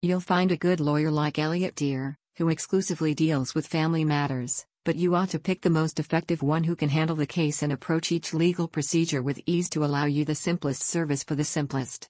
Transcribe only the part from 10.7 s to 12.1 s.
service for the simplest.